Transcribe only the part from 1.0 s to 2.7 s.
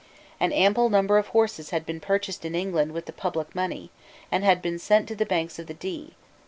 of horses had been purchased in